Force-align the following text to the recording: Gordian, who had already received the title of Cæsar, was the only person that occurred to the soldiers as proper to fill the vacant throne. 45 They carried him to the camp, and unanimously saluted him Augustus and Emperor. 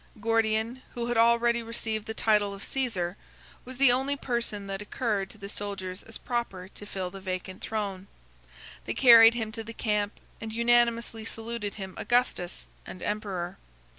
Gordian, 0.19 0.81
who 0.95 1.05
had 1.05 1.15
already 1.15 1.61
received 1.61 2.07
the 2.07 2.15
title 2.15 2.55
of 2.55 2.63
Cæsar, 2.63 3.17
was 3.65 3.77
the 3.77 3.91
only 3.91 4.15
person 4.15 4.65
that 4.65 4.81
occurred 4.81 5.29
to 5.29 5.37
the 5.37 5.47
soldiers 5.47 6.01
as 6.01 6.17
proper 6.17 6.69
to 6.69 6.85
fill 6.87 7.11
the 7.11 7.21
vacant 7.21 7.61
throne. 7.61 8.07
45 8.85 8.85
They 8.85 8.93
carried 8.95 9.33
him 9.35 9.51
to 9.51 9.63
the 9.63 9.73
camp, 9.73 10.13
and 10.41 10.51
unanimously 10.51 11.23
saluted 11.23 11.75
him 11.75 11.93
Augustus 11.99 12.65
and 12.83 13.03
Emperor. 13.03 13.59